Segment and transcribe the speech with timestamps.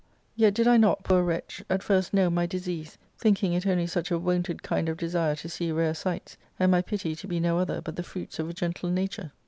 [0.35, 1.63] Yet did I not, poor wretch!
[1.69, 5.37] at first know my disease, think* ing it only such a wonted kind of dggife
[5.41, 8.49] to see rare sights, and my pity to be no other but the fruits of
[8.49, 9.31] a gentle nature.